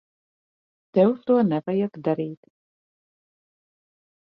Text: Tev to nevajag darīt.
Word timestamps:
Tev 0.99 1.13
to 1.27 1.35
nevajag 1.51 2.01
darīt. 2.09 2.51